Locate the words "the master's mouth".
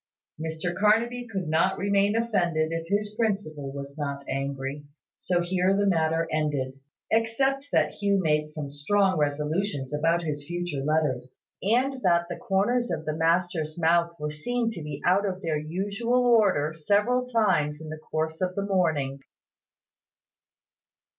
13.05-14.15